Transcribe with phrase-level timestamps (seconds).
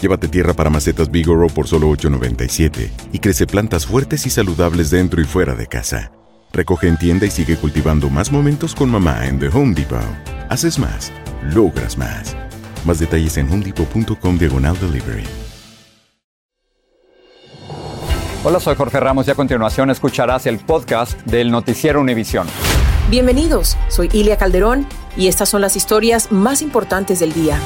[0.00, 5.20] Llévate tierra para macetas Bigoro por solo $8.97 y crece plantas fuertes y saludables dentro
[5.20, 6.12] y fuera de casa.
[6.52, 10.00] Recoge en tienda y sigue cultivando más momentos con mamá en The Home Depot.
[10.48, 11.12] Haces más,
[11.54, 12.36] logras más.
[12.84, 15.24] Más detalles en homedepot.com diagonal delivery.
[18.44, 22.46] Hola, soy Jorge Ramos y a continuación escucharás el podcast del Noticiero Univisión.
[23.10, 24.86] Bienvenidos, soy Ilia Calderón
[25.16, 27.58] y estas son las historias más importantes del día.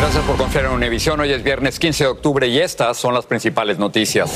[0.00, 1.20] Gracias por confiar en Univisión.
[1.20, 4.32] Hoy es viernes 15 de octubre y estas son las principales noticias.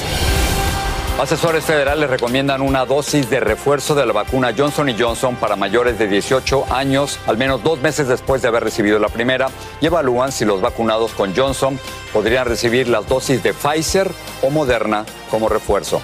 [1.18, 6.06] Asesores federales recomiendan una dosis de refuerzo de la vacuna Johnson Johnson para mayores de
[6.06, 9.48] 18 años, al menos dos meses después de haber recibido la primera,
[9.80, 11.80] y evalúan si los vacunados con Johnson
[12.12, 14.10] podrían recibir las dosis de Pfizer
[14.42, 16.02] o Moderna como refuerzo.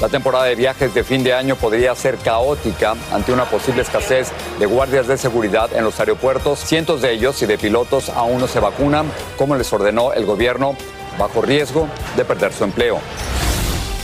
[0.00, 4.28] La temporada de viajes de fin de año podría ser caótica ante una posible escasez
[4.58, 6.58] de guardias de seguridad en los aeropuertos.
[6.58, 10.76] Cientos de ellos y de pilotos aún no se vacunan, como les ordenó el gobierno,
[11.18, 13.00] bajo riesgo de perder su empleo.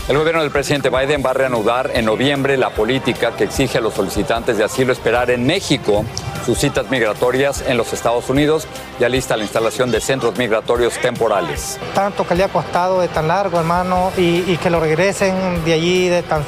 [0.08, 3.80] El gobierno del presidente Biden va a reanudar en noviembre la política que exige a
[3.80, 6.04] los solicitantes de asilo esperar en México
[6.44, 8.66] sus citas migratorias en los Estados Unidos.
[8.98, 11.78] Ya lista la instalación de centros migratorios temporales.
[11.94, 16.08] Tanto que le ha costado de tan largo, hermano, y, que lo regresen de allí
[16.08, 16.42] de tan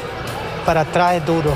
[0.66, 1.52] para atrás es duro.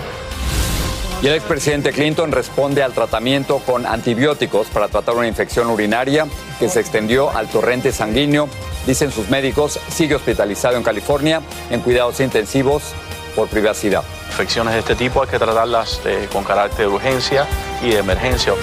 [1.20, 6.28] Y el expresidente Clinton responde al tratamiento con antibióticos para tratar una infección urinaria
[6.60, 8.48] que se extendió al torrente sanguíneo.
[8.88, 12.94] Dicen sus médicos, sigue hospitalizado en California en cuidados intensivos
[13.36, 14.02] por privacidad.
[14.30, 17.46] Infecciones de este tipo hay que tratarlas eh, con carácter de urgencia
[17.82, 18.54] y de emergencia.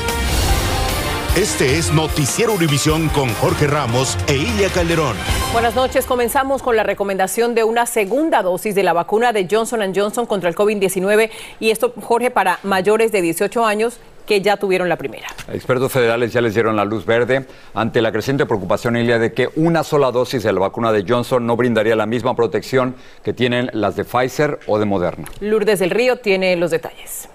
[1.36, 5.18] Este es Noticiero Univisión con Jorge Ramos e Ilia Calderón.
[5.52, 6.06] Buenas noches.
[6.06, 10.48] Comenzamos con la recomendación de una segunda dosis de la vacuna de Johnson Johnson contra
[10.48, 11.30] el COVID-19
[11.60, 15.28] y esto, Jorge, para mayores de 18 años que ya tuvieron la primera.
[15.52, 19.50] Expertos federales ya les dieron la luz verde ante la creciente preocupación, Ilia, de que
[19.58, 22.96] una sola dosis de la vacuna de Johnson no brindaría la misma protección
[23.26, 25.26] que tienen las de Pfizer o de Moderna.
[25.42, 27.28] Lourdes del Río tiene los detalles.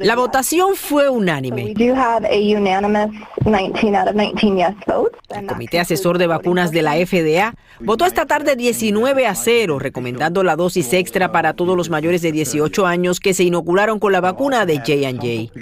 [0.00, 1.74] La votación fue unánime.
[5.30, 10.42] El Comité Asesor de Vacunas de la FDA votó esta tarde 19 a 0, recomendando
[10.42, 14.20] la dosis extra para todos los mayores de 18 años que se inocularon con la
[14.20, 15.52] vacuna de J&J.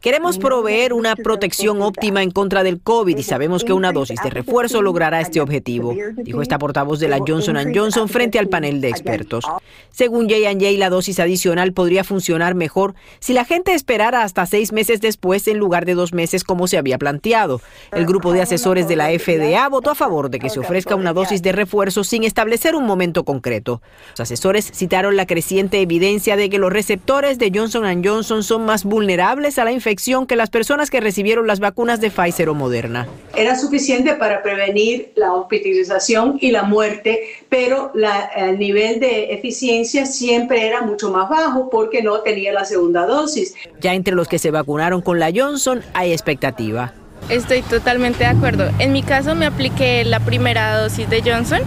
[0.00, 4.30] Queremos proveer una protección óptima en contra del COVID y sabemos que una dosis de
[4.30, 8.88] refuerzo logrará este objetivo, dijo esta portavoz de la Johnson Johnson frente al panel de
[8.88, 9.44] expertos.
[9.90, 15.00] Según J&J, la dosis adicional podría funcionar mejor si la gente esperara hasta seis meses
[15.00, 17.60] después en lugar de dos meses como se había planteado.
[17.92, 21.12] El grupo de asesores de la FDA votó a favor de que se ofrezca una
[21.12, 23.82] dosis de refuerzo sin establecer un momento concreto.
[24.10, 28.84] Los asesores citaron la creciente evidencia de que los receptores de Johnson Johnson son más
[28.84, 33.06] vulnerables a la infección que las personas que recibieron las vacunas de Pfizer o Moderna.
[33.36, 37.92] Era suficiente para prevenir la hospitalización y la muerte, pero
[38.36, 43.54] el nivel de eficiencia siempre era mucho más bajo porque no tenía la segunda dosis.
[43.80, 46.92] Ya entre los que se vacunaron con la Johnson hay expectativa.
[47.28, 48.70] Estoy totalmente de acuerdo.
[48.78, 51.60] En mi caso me apliqué la primera dosis de Johnson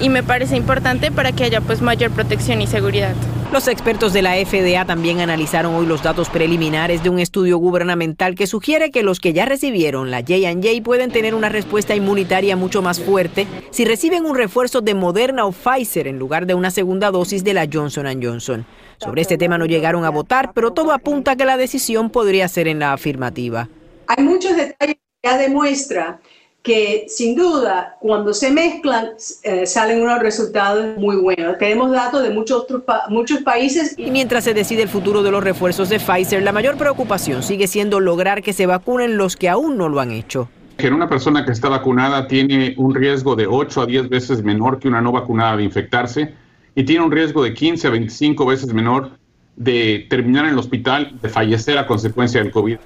[0.00, 3.14] y me parece importante para que haya pues mayor protección y seguridad.
[3.52, 8.36] Los expertos de la FDA también analizaron hoy los datos preliminares de un estudio gubernamental
[8.36, 12.80] que sugiere que los que ya recibieron la J&J pueden tener una respuesta inmunitaria mucho
[12.80, 17.10] más fuerte si reciben un refuerzo de Moderna o Pfizer en lugar de una segunda
[17.10, 18.64] dosis de la Johnson Johnson.
[18.98, 22.46] Sobre este tema no llegaron a votar, pero todo apunta a que la decisión podría
[22.46, 23.68] ser en la afirmativa.
[24.06, 26.20] Hay muchos detalles que ya demuestra
[26.62, 29.10] que sin duda cuando se mezclan
[29.42, 31.56] eh, salen unos resultados muy buenos.
[31.58, 33.94] Tenemos datos de muchos otros muchos países.
[33.96, 37.66] Y mientras se decide el futuro de los refuerzos de Pfizer, la mayor preocupación sigue
[37.66, 40.48] siendo lograr que se vacunen los que aún no lo han hecho.
[40.76, 44.78] Que una persona que está vacunada tiene un riesgo de 8 a 10 veces menor
[44.78, 46.34] que una no vacunada de infectarse
[46.74, 49.10] y tiene un riesgo de 15 a 25 veces menor
[49.56, 52.78] de terminar en el hospital, de fallecer a consecuencia del COVID.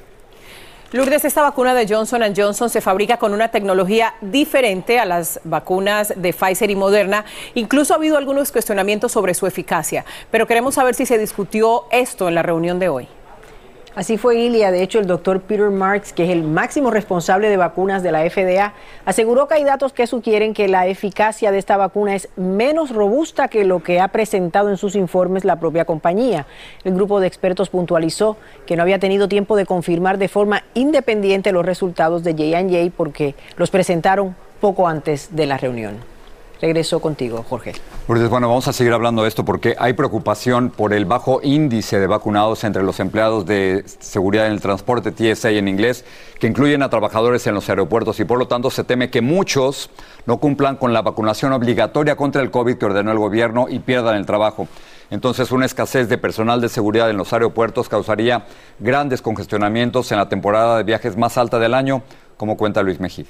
[0.94, 6.12] Lourdes, esta vacuna de Johnson Johnson se fabrica con una tecnología diferente a las vacunas
[6.14, 7.24] de Pfizer y Moderna.
[7.54, 12.28] Incluso ha habido algunos cuestionamientos sobre su eficacia, pero queremos saber si se discutió esto
[12.28, 13.08] en la reunión de hoy.
[13.94, 14.72] Así fue Ilia.
[14.72, 18.28] De hecho, el doctor Peter Marks, que es el máximo responsable de vacunas de la
[18.28, 18.72] FDA,
[19.04, 23.46] aseguró que hay datos que sugieren que la eficacia de esta vacuna es menos robusta
[23.46, 26.44] que lo que ha presentado en sus informes la propia compañía.
[26.82, 28.36] El grupo de expertos puntualizó
[28.66, 33.36] que no había tenido tiempo de confirmar de forma independiente los resultados de J&J porque
[33.56, 36.13] los presentaron poco antes de la reunión.
[36.60, 37.72] Regreso contigo, Jorge.
[38.06, 42.06] Bueno, vamos a seguir hablando de esto porque hay preocupación por el bajo índice de
[42.06, 46.04] vacunados entre los empleados de seguridad en el transporte, TSA en inglés,
[46.38, 49.90] que incluyen a trabajadores en los aeropuertos y por lo tanto se teme que muchos
[50.26, 54.16] no cumplan con la vacunación obligatoria contra el COVID que ordenó el gobierno y pierdan
[54.16, 54.68] el trabajo.
[55.10, 58.46] Entonces, una escasez de personal de seguridad en los aeropuertos causaría
[58.78, 62.02] grandes congestionamientos en la temporada de viajes más alta del año,
[62.36, 63.26] como cuenta Luis Mejía.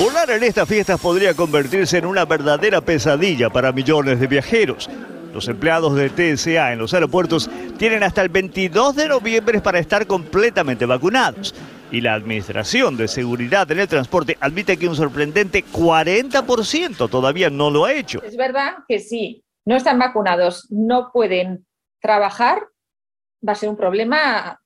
[0.00, 4.90] Volar en estas fiestas podría convertirse en una verdadera pesadilla para millones de viajeros.
[5.32, 7.48] Los empleados de TSA en los aeropuertos
[7.78, 11.54] tienen hasta el 22 de noviembre para estar completamente vacunados.
[11.92, 17.70] Y la Administración de Seguridad en el Transporte admite que un sorprendente 40% todavía no
[17.70, 18.20] lo ha hecho.
[18.24, 21.66] Es verdad que si no están vacunados, no pueden
[22.00, 22.66] trabajar,
[23.46, 24.60] va a ser un problema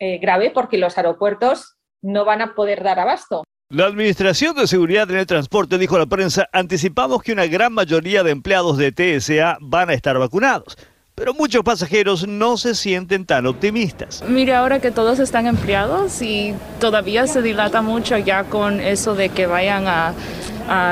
[0.00, 3.44] eh, grave porque los aeropuertos no van a poder dar abasto.
[3.70, 7.72] La Administración de Seguridad en el Transporte dijo a la prensa, anticipamos que una gran
[7.72, 10.76] mayoría de empleados de TSA van a estar vacunados.
[11.16, 14.24] Pero muchos pasajeros no se sienten tan optimistas.
[14.28, 19.28] Mire, ahora que todos están empleados y todavía se dilata mucho ya con eso de
[19.28, 20.12] que vayan a,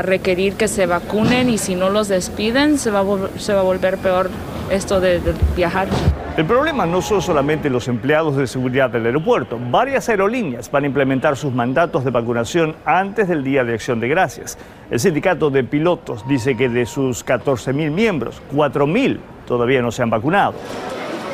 [0.02, 3.62] requerir que se vacunen y si no los despiden se va a, se va a
[3.62, 4.30] volver peor
[4.70, 5.18] esto de
[5.56, 5.88] viajar.
[6.36, 9.58] El problema no son solamente los empleados de seguridad del aeropuerto.
[9.70, 14.08] Varias aerolíneas van a implementar sus mandatos de vacunación antes del Día de Acción de
[14.08, 14.56] Gracias.
[14.90, 19.18] El sindicato de pilotos dice que de sus 14.000 miembros, 4.000
[19.52, 20.54] todavía no se han vacunado.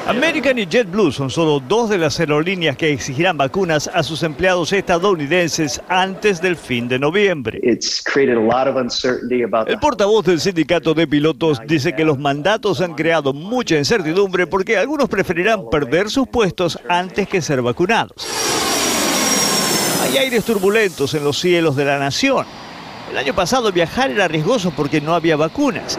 [0.09, 4.73] American y JetBlue son solo dos de las aerolíneas que exigirán vacunas a sus empleados
[4.73, 7.61] estadounidenses antes del fin de noviembre.
[7.63, 7.79] El
[9.79, 15.11] portavoz del sindicato de pilotos dice que los mandatos han creado mucha incertidumbre porque algunos
[15.11, 18.27] preferirán perder sus puestos antes que ser vacunados.
[20.03, 22.47] Hay aires turbulentos en los cielos de la nación.
[23.11, 25.99] El año pasado viajar era riesgoso porque no había vacunas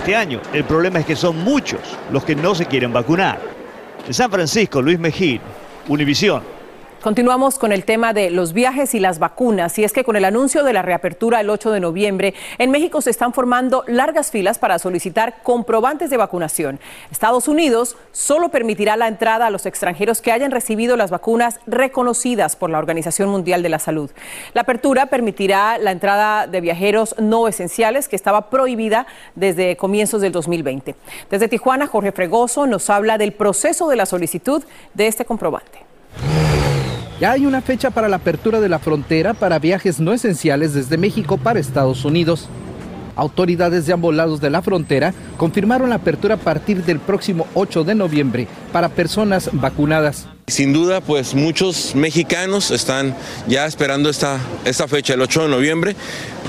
[0.00, 0.40] este año.
[0.54, 1.80] El problema es que son muchos
[2.10, 3.38] los que no se quieren vacunar.
[4.06, 5.40] En San Francisco, Luis Mejín,
[5.88, 6.42] Univisión.
[7.02, 9.78] Continuamos con el tema de los viajes y las vacunas.
[9.78, 13.00] Y es que con el anuncio de la reapertura el 8 de noviembre, en México
[13.00, 16.78] se están formando largas filas para solicitar comprobantes de vacunación.
[17.10, 22.54] Estados Unidos solo permitirá la entrada a los extranjeros que hayan recibido las vacunas reconocidas
[22.54, 24.10] por la Organización Mundial de la Salud.
[24.52, 29.06] La apertura permitirá la entrada de viajeros no esenciales que estaba prohibida
[29.36, 30.94] desde comienzos del 2020.
[31.30, 34.62] Desde Tijuana, Jorge Fregoso nos habla del proceso de la solicitud
[34.92, 35.78] de este comprobante.
[37.20, 40.96] Ya hay una fecha para la apertura de la frontera para viajes no esenciales desde
[40.96, 42.48] México para Estados Unidos.
[43.14, 47.84] Autoridades de ambos lados de la frontera confirmaron la apertura a partir del próximo 8
[47.84, 50.28] de noviembre para personas vacunadas.
[50.50, 53.14] Sin duda, pues muchos mexicanos están
[53.46, 55.94] ya esperando esta, esta fecha, el 8 de noviembre,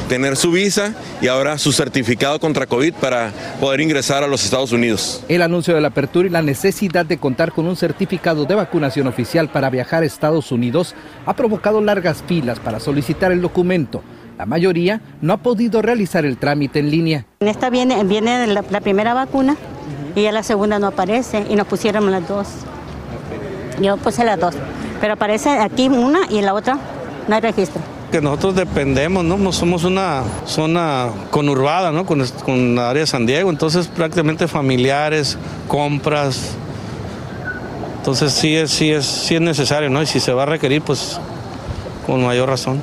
[0.10, 4.72] tener su visa y ahora su certificado contra COVID para poder ingresar a los Estados
[4.72, 5.24] Unidos.
[5.28, 9.06] El anuncio de la apertura y la necesidad de contar con un certificado de vacunación
[9.06, 10.96] oficial para viajar a Estados Unidos
[11.28, 14.04] ha provocado largas filas para solicitar el documento.
[14.40, 17.26] La mayoría no ha podido realizar el trámite en línea.
[17.40, 19.56] En esta viene, viene la, la primera vacuna
[20.16, 22.48] y ya la segunda no aparece y nos pusieron las dos.
[23.82, 24.56] Yo puse las dos,
[25.00, 26.78] pero aparece aquí una y en la otra
[27.28, 27.82] no hay registro.
[28.12, 29.52] Que nosotros dependemos, ¿no?
[29.52, 32.06] Somos una zona conurbada, ¿no?
[32.06, 36.56] Con, con la área de San Diego, entonces prácticamente familiares, compras.
[37.98, 40.02] Entonces sí es, sí es, sí es necesario, ¿no?
[40.02, 41.20] Y si se va a requerir, pues
[42.06, 42.82] con mayor razón.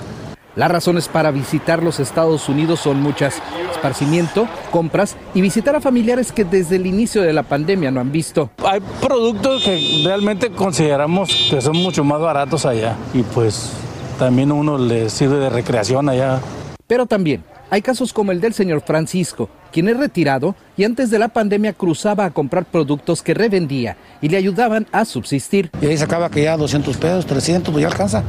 [0.57, 3.41] Las razones para visitar los Estados Unidos son muchas.
[3.79, 8.11] Esparcimiento, compras y visitar a familiares que desde el inicio de la pandemia no han
[8.11, 8.51] visto.
[8.67, 13.71] Hay productos que realmente consideramos que son mucho más baratos allá y pues
[14.19, 16.41] también uno le sirve de recreación allá.
[16.89, 21.21] Pero también hay casos como el del señor Francisco, quien es retirado y antes de
[21.21, 25.71] la pandemia cruzaba a comprar productos que revendía y le ayudaban a subsistir.
[25.81, 28.25] Y ahí sacaba que ya 200 pesos, 300, pues ya alcanza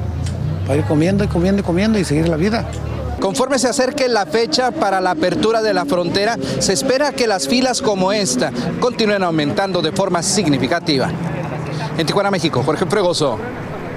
[0.68, 2.70] para ir comiendo y comiendo y comiendo y seguir la vida.
[3.20, 7.48] Conforme se acerque la fecha para la apertura de la frontera, se espera que las
[7.48, 11.10] filas como esta continúen aumentando de forma significativa.
[11.98, 13.38] En Tijuana, México, Jorge Fregoso,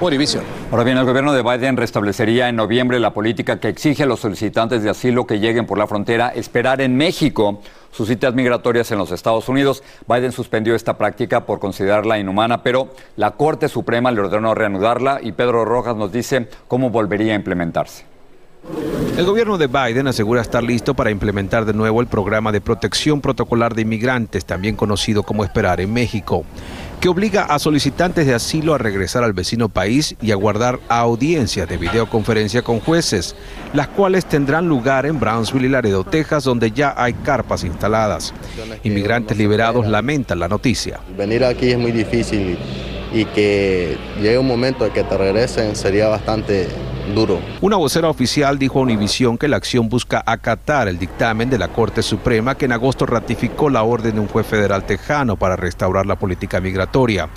[0.01, 0.43] Univision.
[0.71, 4.19] Ahora bien, el gobierno de Biden restablecería en noviembre la política que exige a los
[4.19, 7.61] solicitantes de asilo que lleguen por la frontera esperar en México
[7.91, 9.83] sus citas migratorias en los Estados Unidos.
[10.05, 15.31] Biden suspendió esta práctica por considerarla inhumana, pero la Corte Suprema le ordenó reanudarla y
[15.31, 18.12] Pedro Rojas nos dice cómo volvería a implementarse.
[19.17, 23.21] El gobierno de Biden asegura estar listo para implementar de nuevo el programa de protección
[23.21, 26.45] protocolar de inmigrantes, también conocido como Esperar en México
[27.03, 31.67] que obliga a solicitantes de asilo a regresar al vecino país y a guardar audiencias
[31.67, 33.35] de videoconferencia con jueces,
[33.73, 38.33] las cuales tendrán lugar en Brownsville y Laredo, Texas, donde ya hay carpas instaladas.
[38.83, 41.01] Inmigrantes liberados lamentan la noticia.
[41.17, 42.57] Venir aquí es muy difícil
[43.11, 46.69] y que llegue un momento de que te regresen sería bastante
[47.15, 47.39] duro.
[47.61, 51.67] Una vocera oficial dijo a Univisión que la acción busca acatar el dictamen de la
[51.67, 56.05] Corte Suprema que en agosto ratificó la orden de un juez federal tejano para restaurar
[56.05, 57.29] la política migratoria.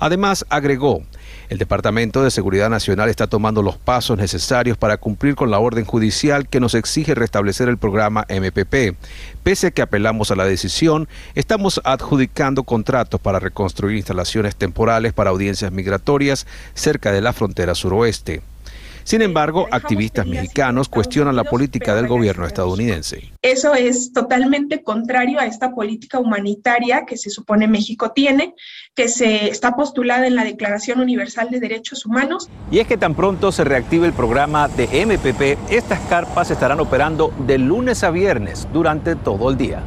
[0.00, 1.02] Además, agregó,
[1.48, 5.84] el Departamento de Seguridad Nacional está tomando los pasos necesarios para cumplir con la orden
[5.84, 8.96] judicial que nos exige restablecer el programa MPP.
[9.42, 15.30] Pese a que apelamos a la decisión, estamos adjudicando contratos para reconstruir instalaciones temporales para
[15.30, 18.42] audiencias migratorias cerca de la frontera suroeste.
[19.04, 23.30] Sin embargo, activistas mexicanos cuestionan la política del gobierno estadounidense.
[23.42, 28.54] Eso es totalmente contrario a esta política humanitaria que se supone México tiene,
[28.94, 32.48] que se está postulada en la Declaración Universal de Derechos Humanos.
[32.70, 37.32] Y es que tan pronto se reactive el programa de MPP, estas carpas estarán operando
[37.44, 39.82] de lunes a viernes durante todo el día.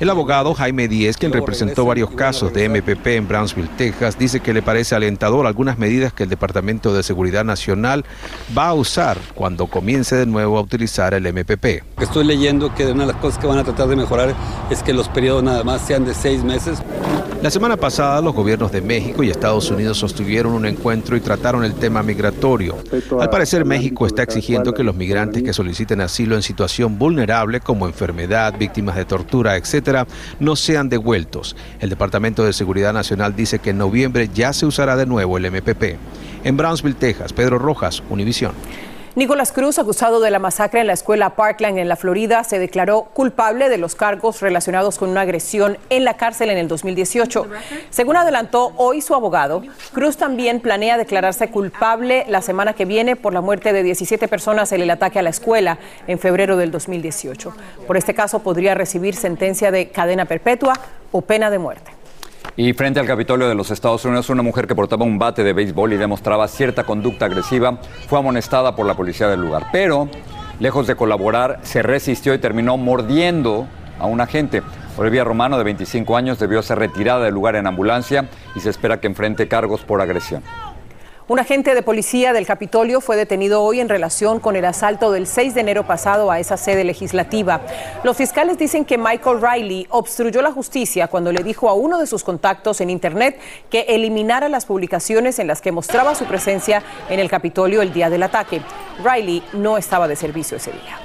[0.00, 4.54] El abogado Jaime Díez, quien representó varios casos de MPP en Brownsville, Texas, dice que
[4.54, 8.06] le parece alentador algunas medidas que el Departamento de Seguridad Nacional
[8.56, 12.00] va a usar cuando comience de nuevo a utilizar el MPP.
[12.00, 14.34] Estoy leyendo que una de las cosas que van a tratar de mejorar
[14.70, 16.78] es que los periodos nada más sean de seis meses.
[17.42, 21.64] La semana pasada los gobiernos de México y Estados Unidos sostuvieron un encuentro y trataron
[21.64, 22.76] el tema migratorio.
[23.18, 27.88] Al parecer México está exigiendo que los migrantes que soliciten asilo en situación vulnerable como
[27.88, 30.06] enfermedad, víctimas de tortura, etcétera,
[30.38, 31.56] no sean devueltos.
[31.80, 35.50] El Departamento de Seguridad Nacional dice que en noviembre ya se usará de nuevo el
[35.50, 35.96] MPP.
[36.44, 38.52] En Brownsville, Texas, Pedro Rojas, Univisión.
[39.16, 43.04] Nicolás Cruz, acusado de la masacre en la escuela Parkland en la Florida, se declaró
[43.14, 47.46] culpable de los cargos relacionados con una agresión en la cárcel en el 2018.
[47.88, 49.62] Según adelantó hoy su abogado,
[49.94, 54.70] Cruz también planea declararse culpable la semana que viene por la muerte de 17 personas
[54.72, 57.54] en el ataque a la escuela en febrero del 2018.
[57.86, 60.74] Por este caso podría recibir sentencia de cadena perpetua
[61.10, 61.95] o pena de muerte.
[62.58, 65.52] Y frente al Capitolio de los Estados Unidos, una mujer que portaba un bate de
[65.52, 69.66] béisbol y demostraba cierta conducta agresiva fue amonestada por la policía del lugar.
[69.72, 70.08] Pero,
[70.58, 73.66] lejos de colaborar, se resistió y terminó mordiendo
[73.98, 74.62] a un agente.
[74.96, 79.00] Olivia Romano, de 25 años, debió ser retirada del lugar en ambulancia y se espera
[79.00, 80.42] que enfrente cargos por agresión.
[81.28, 85.26] Un agente de policía del Capitolio fue detenido hoy en relación con el asalto del
[85.26, 87.62] 6 de enero pasado a esa sede legislativa.
[88.04, 92.06] Los fiscales dicen que Michael Riley obstruyó la justicia cuando le dijo a uno de
[92.06, 97.18] sus contactos en Internet que eliminara las publicaciones en las que mostraba su presencia en
[97.18, 98.62] el Capitolio el día del ataque.
[99.04, 101.00] Riley no estaba de servicio ese día.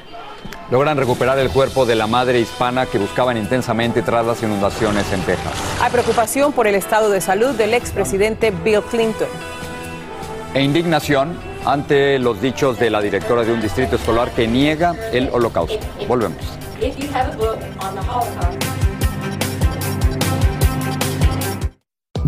[0.70, 5.22] Logran recuperar el cuerpo de la madre hispana que buscaban intensamente tras las inundaciones en
[5.22, 5.54] Texas.
[5.82, 9.28] Hay preocupación por el estado de salud del expresidente Bill Clinton
[10.54, 15.30] e indignación ante los dichos de la directora de un distrito escolar que niega el
[15.30, 15.80] holocausto.
[16.08, 16.38] Volvemos.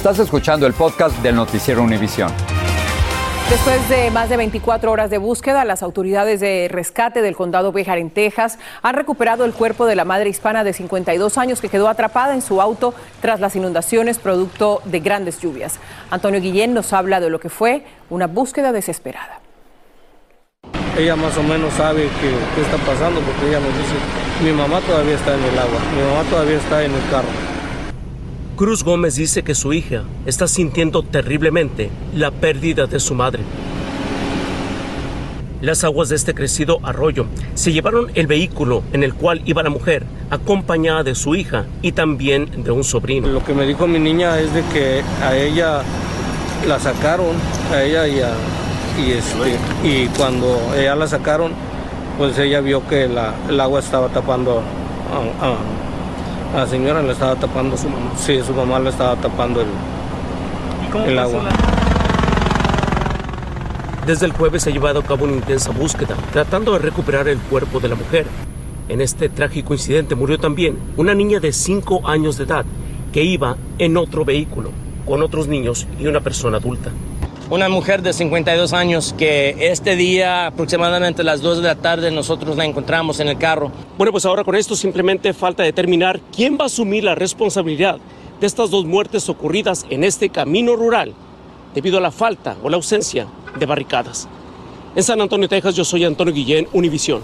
[0.00, 2.32] Estás escuchando el podcast del noticiero Univisión.
[3.50, 7.98] Después de más de 24 horas de búsqueda, las autoridades de rescate del condado Béjar
[7.98, 11.86] en Texas han recuperado el cuerpo de la madre hispana de 52 años que quedó
[11.86, 15.78] atrapada en su auto tras las inundaciones producto de grandes lluvias.
[16.10, 19.40] Antonio Guillén nos habla de lo que fue una búsqueda desesperada.
[20.96, 23.96] Ella más o menos sabe qué, está pasando porque ella nos dice,
[24.42, 27.28] mi mamá todavía está en el agua, mi mamá todavía está en el carro.
[28.60, 33.42] Cruz Gómez dice que su hija está sintiendo terriblemente la pérdida de su madre.
[35.62, 37.24] Las aguas de este crecido arroyo
[37.54, 41.92] se llevaron el vehículo en el cual iba la mujer, acompañada de su hija y
[41.92, 43.28] también de un sobrino.
[43.28, 45.80] Lo que me dijo mi niña es de que a ella
[46.68, 47.36] la sacaron,
[47.72, 48.34] a ella y, a,
[49.02, 49.56] y, este,
[49.88, 51.52] y cuando ella la sacaron,
[52.18, 54.60] pues ella vio que el agua estaba tapando
[55.40, 55.89] a
[56.54, 58.12] la señora le estaba tapando su mamá.
[58.16, 59.68] Sí, su mamá le estaba tapando el,
[61.06, 61.48] el agua.
[64.06, 67.38] Desde el jueves se ha llevado a cabo una intensa búsqueda, tratando de recuperar el
[67.38, 68.26] cuerpo de la mujer.
[68.88, 72.64] En este trágico incidente murió también una niña de 5 años de edad
[73.12, 74.72] que iba en otro vehículo
[75.06, 76.90] con otros niños y una persona adulta
[77.50, 82.12] una mujer de 52 años que este día aproximadamente a las 2 de la tarde
[82.12, 83.72] nosotros la encontramos en el carro.
[83.98, 87.98] Bueno, pues ahora con esto simplemente falta determinar quién va a asumir la responsabilidad
[88.40, 91.12] de estas dos muertes ocurridas en este camino rural
[91.74, 93.26] debido a la falta o la ausencia
[93.58, 94.28] de barricadas.
[94.94, 97.20] En San Antonio, Texas, yo soy Antonio Guillén, Univisión.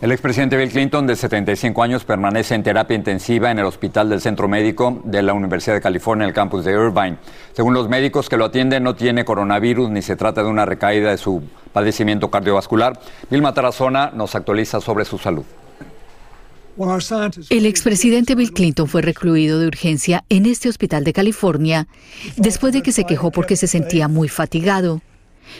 [0.00, 4.20] El expresidente Bill Clinton, de 75 años, permanece en terapia intensiva en el Hospital del
[4.20, 7.16] Centro Médico de la Universidad de California, en el campus de Irvine.
[7.52, 11.10] Según los médicos que lo atienden, no tiene coronavirus ni se trata de una recaída
[11.10, 13.00] de su padecimiento cardiovascular.
[13.28, 15.44] Bill Tarazona nos actualiza sobre su salud.
[17.50, 21.88] El expresidente Bill Clinton fue recluido de urgencia en este hospital de California
[22.36, 25.00] después de que se quejó porque se sentía muy fatigado.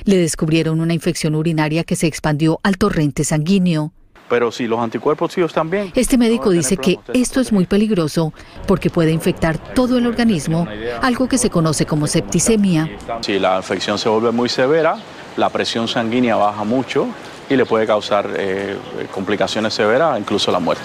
[0.05, 3.93] Le descubrieron una infección urinaria que se expandió al torrente sanguíneo.
[4.29, 5.93] Pero si los anticuerpos sí están bien.
[5.95, 8.33] Este médico dice que esto es muy peligroso
[8.67, 10.67] porque puede infectar todo el organismo,
[11.01, 12.91] algo que se conoce como septicemia.
[13.23, 14.97] Si la infección se vuelve muy severa,
[15.37, 17.07] la presión sanguínea baja mucho
[17.49, 18.77] y le puede causar eh,
[19.13, 20.85] complicaciones severas, incluso la muerte.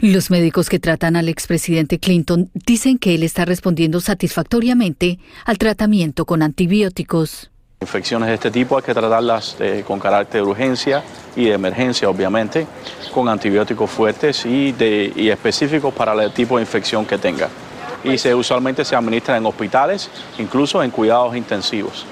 [0.00, 6.24] Los médicos que tratan al expresidente Clinton dicen que él está respondiendo satisfactoriamente al tratamiento
[6.24, 7.50] con antibióticos.
[7.80, 11.04] Infecciones de este tipo hay que tratarlas eh, con carácter de urgencia
[11.36, 12.66] y de emergencia, obviamente,
[13.14, 17.48] con antibióticos fuertes y, de, y específicos para el tipo de infección que tenga.
[18.02, 22.04] Y se, usualmente se administra en hospitales, incluso en cuidados intensivos.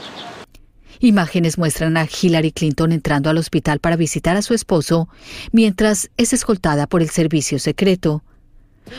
[1.01, 5.09] Imágenes muestran a Hillary Clinton entrando al hospital para visitar a su esposo
[5.51, 8.23] mientras es escoltada por el servicio secreto.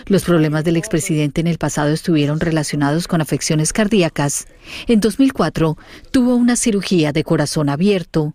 [0.06, 4.47] Los problemas del expresidente en el pasado estuvieron relacionados con afecciones cardíacas.
[4.88, 5.78] En 2004
[6.12, 8.34] tuvo una cirugía de corazón abierto.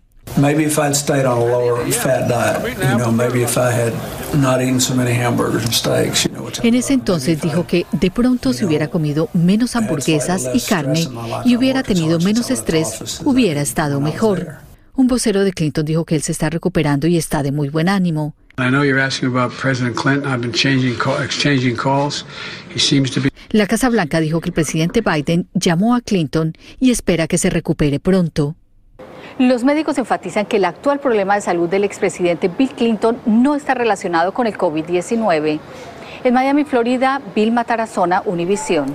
[6.63, 11.07] En ese entonces dijo que de pronto si hubiera comido menos hamburguesas y carne
[11.45, 14.72] y hubiera tenido menos estrés, hubiera estado mejor.
[14.95, 17.89] Un vocero de Clinton dijo que él se está recuperando y está de muy buen
[17.89, 18.35] ánimo.
[23.49, 27.49] La Casa Blanca dijo que el presidente Biden llamó a Clinton y espera que se
[27.49, 28.55] recupere pronto.
[29.39, 33.73] Los médicos enfatizan que el actual problema de salud del expresidente Bill Clinton no está
[33.73, 35.59] relacionado con el COVID-19.
[36.23, 38.93] En Miami, Florida, Bill Matarazona, Univisión.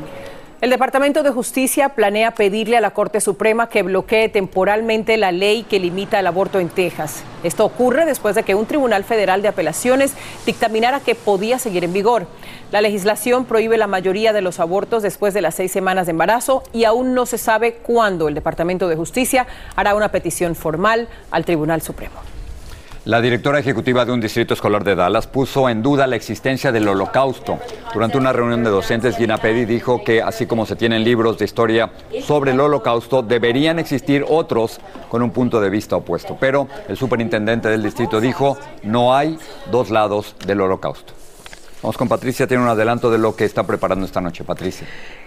[0.61, 5.63] El Departamento de Justicia planea pedirle a la Corte Suprema que bloquee temporalmente la ley
[5.63, 7.23] que limita el aborto en Texas.
[7.45, 10.15] Esto ocurre después de que un tribunal federal de apelaciones
[10.47, 12.27] dictaminara que podía seguir en vigor.
[12.73, 16.65] La legislación prohíbe la mayoría de los abortos después de las seis semanas de embarazo
[16.73, 21.45] y aún no se sabe cuándo el Departamento de Justicia hará una petición formal al
[21.45, 22.17] Tribunal Supremo.
[23.09, 26.87] La directora ejecutiva de un distrito escolar de Dallas puso en duda la existencia del
[26.87, 27.59] holocausto.
[27.95, 31.91] Durante una reunión de docentes, Gina dijo que así como se tienen libros de historia
[32.21, 36.37] sobre el holocausto, deberían existir otros con un punto de vista opuesto.
[36.39, 39.39] Pero el superintendente del distrito dijo, no hay
[39.71, 41.18] dos lados del holocausto.
[41.83, 44.43] Vamos con Patricia, tiene un adelanto de lo que está preparando esta noche.
[44.43, 44.87] Patricia.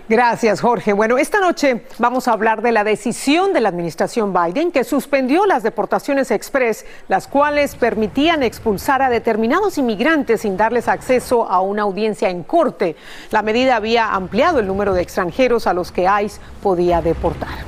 [0.10, 0.92] Gracias, Jorge.
[0.92, 5.46] Bueno, esta noche vamos a hablar de la decisión de la administración Biden que suspendió
[5.46, 11.84] las deportaciones express, las cuales permitían expulsar a determinados inmigrantes sin darles acceso a una
[11.84, 12.98] audiencia en corte.
[13.30, 17.60] La medida había ampliado el número de extranjeros a los que ICE podía deportar.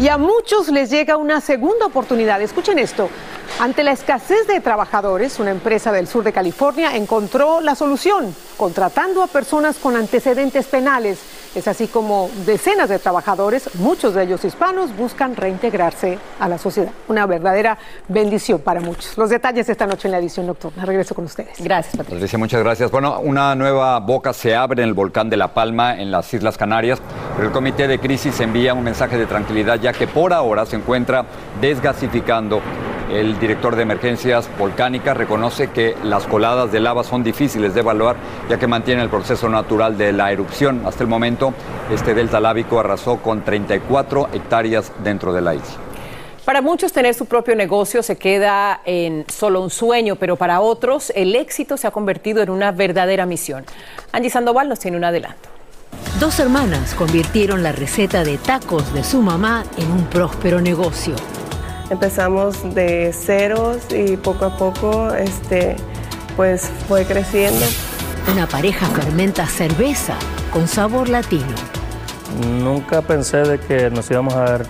[0.00, 2.40] Y a muchos les llega una segunda oportunidad.
[2.40, 3.10] Escuchen esto.
[3.58, 9.22] Ante la escasez de trabajadores, una empresa del sur de California encontró la solución, contratando
[9.22, 11.18] a personas con antecedentes penales.
[11.54, 16.92] Es así como decenas de trabajadores, muchos de ellos hispanos, buscan reintegrarse a la sociedad.
[17.08, 19.18] Una verdadera bendición para muchos.
[19.18, 20.84] Los detalles esta noche en la edición nocturna.
[20.84, 21.58] Regreso con ustedes.
[21.58, 22.14] Gracias, Patricia.
[22.14, 22.90] Patricia, muchas gracias.
[22.92, 26.56] Bueno, una nueva boca se abre en el volcán de La Palma, en las Islas
[26.56, 27.00] Canarias,
[27.34, 30.76] pero el comité de crisis envía un mensaje de tranquilidad, ya que por ahora se
[30.76, 31.24] encuentra
[31.60, 32.60] desgasificando
[33.10, 38.16] el director de emergencias volcánicas reconoce que las coladas de lava son difíciles de evaluar
[38.48, 40.82] ya que mantienen el proceso natural de la erupción.
[40.86, 41.52] Hasta el momento,
[41.92, 45.90] este delta lábico arrasó con 34 hectáreas dentro de la isla.
[46.44, 51.12] Para muchos tener su propio negocio se queda en solo un sueño, pero para otros
[51.14, 53.64] el éxito se ha convertido en una verdadera misión.
[54.12, 55.48] Angie Sandoval nos tiene un adelanto.
[56.18, 61.14] Dos hermanas convirtieron la receta de tacos de su mamá en un próspero negocio.
[61.90, 65.76] Empezamos de ceros y poco a poco este,
[66.36, 67.66] pues fue creciendo.
[68.32, 70.14] Una pareja fermenta cerveza
[70.52, 71.54] con sabor latino.
[72.62, 74.66] Nunca pensé de que nos íbamos a ver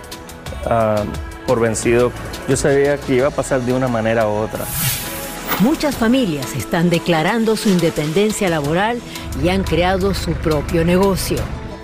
[0.65, 1.03] ah,
[1.45, 2.11] por vencido.
[2.47, 4.65] Yo sabía que iba a pasar de una manera u otra.
[5.59, 8.99] Muchas familias están declarando su independencia laboral
[9.43, 11.37] y han creado su propio negocio.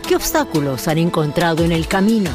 [0.07, 2.31] ¿Qué obstáculos han encontrado en el camino?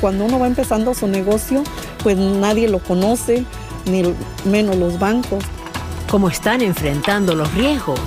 [0.00, 1.64] Cuando uno va empezando su negocio,
[2.02, 3.44] pues nadie lo conoce,
[3.86, 5.44] ni menos los bancos.
[6.08, 8.00] ¿Cómo están enfrentando los riesgos,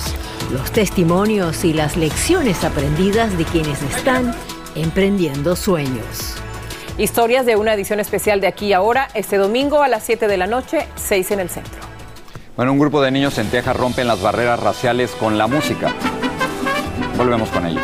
[0.51, 4.34] los testimonios y las lecciones aprendidas de quienes están
[4.75, 6.36] emprendiendo sueños?
[6.97, 10.38] Historias de una edición especial de aquí y ahora, este domingo a las 7 de
[10.38, 11.80] la noche, 6 en el centro.
[12.56, 15.93] Bueno, un grupo de niños en Texas rompen las barreras raciales con la música.
[17.17, 17.84] Volvemos con ellos.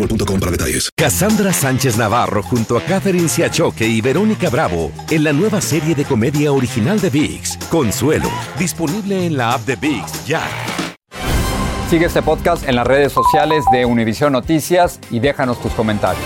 [0.01, 0.89] boostmobile.com para detalles.
[0.95, 6.05] Cassandra Sánchez Navarro junto a Catherine Siachoque y Verónica Bravo en la nueva serie de
[6.05, 10.41] comedia original de VIX, Consuelo, disponible en la app de VIX ya.
[11.89, 16.23] Sigue este podcast en las redes sociales de Univision Noticias y déjanos tus comentarios.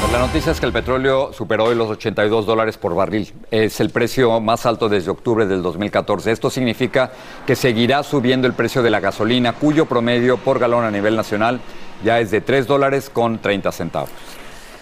[0.00, 3.32] Pues la noticia es que el petróleo superó hoy los 82 dólares por barril.
[3.50, 6.30] Es el precio más alto desde octubre del 2014.
[6.30, 7.10] Esto significa
[7.44, 11.60] que seguirá subiendo el precio de la gasolina, cuyo promedio por galón a nivel nacional
[12.02, 14.10] ya es de 3 dólares con 30 centavos.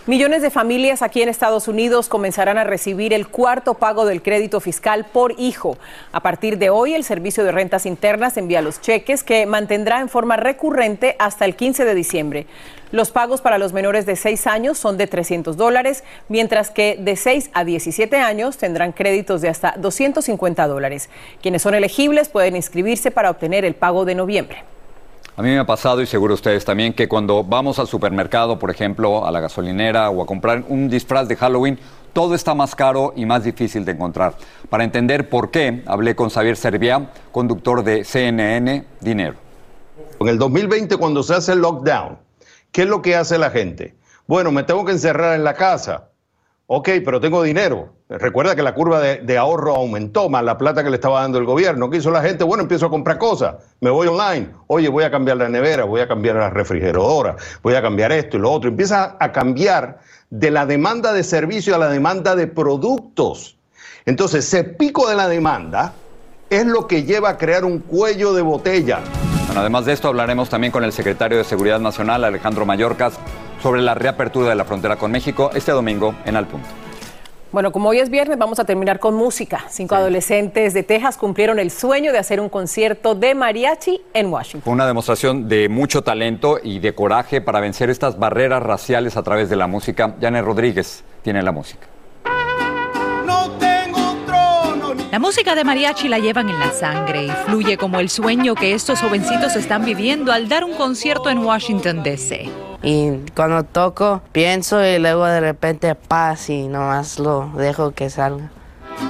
[0.06, 4.60] Millones de familias aquí en Estados Unidos comenzarán a recibir el cuarto pago del crédito
[4.60, 5.78] fiscal por hijo.
[6.12, 10.08] A partir de hoy, el Servicio de Rentas Internas envía los cheques que mantendrá en
[10.08, 12.46] forma recurrente hasta el 15 de diciembre.
[12.92, 17.16] Los pagos para los menores de 6 años son de 300 dólares, mientras que de
[17.16, 21.10] 6 a 17 años tendrán créditos de hasta 250 dólares.
[21.42, 24.75] Quienes son elegibles pueden inscribirse para obtener el pago de noviembre.
[25.38, 28.70] A mí me ha pasado, y seguro ustedes también, que cuando vamos al supermercado, por
[28.70, 31.78] ejemplo, a la gasolinera o a comprar un disfraz de Halloween,
[32.14, 34.38] todo está más caro y más difícil de encontrar.
[34.70, 39.34] Para entender por qué, hablé con Xavier Servia, conductor de CNN Dinero.
[40.20, 42.16] En el 2020, cuando se hace el lockdown,
[42.72, 43.94] ¿qué es lo que hace la gente?
[44.26, 46.08] Bueno, me tengo que encerrar en la casa.
[46.68, 47.94] Ok, pero tengo dinero.
[48.08, 51.44] Recuerda que la curva de, ahorro aumentó más la plata que le estaba dando el
[51.44, 51.88] gobierno.
[51.88, 52.42] ¿Qué hizo la gente?
[52.42, 53.54] Bueno, empiezo a comprar cosas.
[53.80, 54.50] Me voy online.
[54.66, 58.36] Oye, voy a cambiar la nevera, voy a cambiar la refrigeradora, voy a cambiar esto
[58.36, 58.68] y lo otro.
[58.68, 60.00] Empieza a cambiar
[60.30, 63.56] de la demanda de servicio a la demanda de productos.
[64.04, 65.92] Entonces, ese pico de la demanda
[66.50, 69.00] es lo que lleva a crear un cuello de botella.
[69.46, 73.14] Bueno, además de esto, hablaremos también con el secretario de Seguridad Nacional, Alejandro Mayorkas
[73.62, 76.68] sobre la reapertura de la frontera con México este domingo en Al Punto.
[77.52, 79.64] Bueno, como hoy es viernes, vamos a terminar con música.
[79.70, 84.62] Cinco adolescentes de Texas cumplieron el sueño de hacer un concierto de mariachi en Washington.
[84.62, 89.22] Fue una demostración de mucho talento y de coraje para vencer estas barreras raciales a
[89.22, 90.16] través de la música.
[90.20, 91.86] Janet Rodríguez tiene la música.
[95.10, 98.74] La música de mariachi la llevan en la sangre y fluye como el sueño que
[98.74, 102.50] estos jovencitos están viviendo al dar un concierto en Washington, D.C.
[102.86, 108.52] Y cuando toco, pienso y luego de repente paz y nomás lo dejo que salga.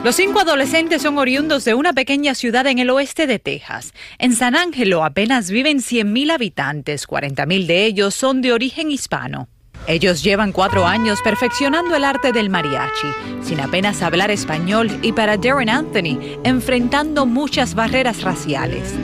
[0.03, 3.93] Los cinco adolescentes son oriundos de una pequeña ciudad en el oeste de Texas.
[4.19, 9.47] En San Ángelo apenas viven 100.000 habitantes, 40.000 de ellos son de origen hispano.
[9.87, 13.13] Ellos llevan cuatro años perfeccionando el arte del mariachi,
[13.43, 18.95] sin apenas hablar español y para Darren Anthony, enfrentando muchas barreras raciales.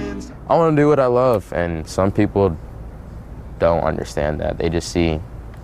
[0.49, 2.57] I want to do what I love, and some people
[3.63, 4.59] don't understand that.
[4.59, 5.21] They just see,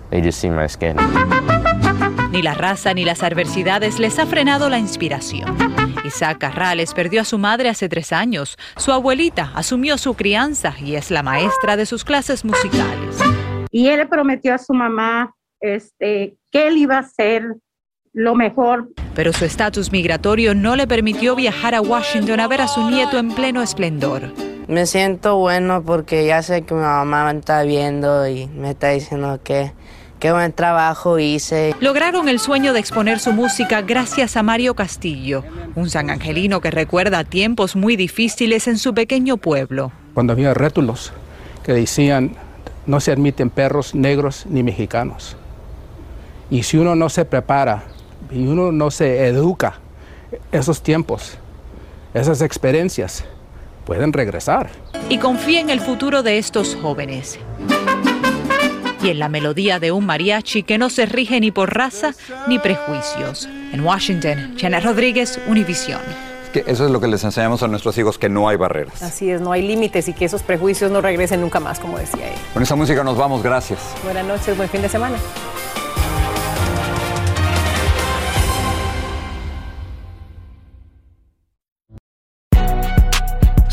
[0.09, 0.95] they just see my skin.
[2.31, 5.57] Ni la raza ni las adversidades les ha frenado la inspiración.
[6.05, 8.57] Isaac Carrales perdió a su madre hace tres años.
[8.77, 13.19] Su abuelita asumió su crianza y es la maestra de sus clases musicales
[13.71, 17.55] y él le prometió a su mamá este, que él iba a hacer
[18.13, 18.89] lo mejor.
[19.15, 23.17] Pero su estatus migratorio no le permitió viajar a Washington a ver a su nieto
[23.17, 24.33] en pleno esplendor.
[24.69, 28.89] Me siento bueno porque ya sé que mi mamá me está viendo y me está
[28.89, 29.71] diciendo que
[30.19, 31.73] qué buen trabajo hice.
[31.79, 37.23] Lograron el sueño de exponer su música gracias a Mario Castillo, un sanangelino que recuerda
[37.23, 39.91] tiempos muy difíciles en su pequeño pueblo.
[40.13, 41.13] Cuando había rétulos
[41.63, 42.35] que decían
[42.85, 45.35] no se admiten perros negros ni mexicanos.
[46.51, 47.85] Y si uno no se prepara
[48.29, 49.79] y uno no se educa,
[50.51, 51.39] esos tiempos,
[52.13, 53.25] esas experiencias
[53.89, 54.69] pueden regresar.
[55.09, 57.39] Y confía en el futuro de estos jóvenes.
[59.01, 62.11] Y en la melodía de un mariachi que no se rige ni por raza
[62.47, 63.49] ni prejuicios.
[63.73, 66.01] En Washington, Chana Rodríguez, Univisión
[66.53, 69.03] eso es lo que les enseñamos a nuestros hijos, que no hay barreras.
[69.03, 72.27] Así es, no hay límites y que esos prejuicios no regresen nunca más, como decía
[72.27, 72.39] él.
[72.53, 73.79] Con esa música nos vamos, gracias.
[74.03, 75.17] Buenas noches, buen fin de semana.